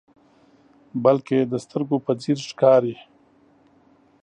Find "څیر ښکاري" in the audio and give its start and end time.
2.21-2.95